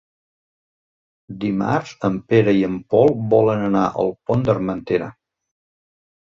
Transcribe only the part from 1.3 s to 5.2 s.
Dimarts en Pere i en Pol volen anar al Pont d'Armentera.